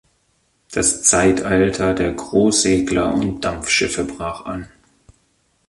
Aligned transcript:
Das 0.71 1.03
Zeitalter 1.03 1.93
der 1.93 2.13
Großsegler 2.13 3.13
und 3.13 3.45
Dampfschiffe 3.45 4.03
brach 4.03 4.45
an. 4.45 4.67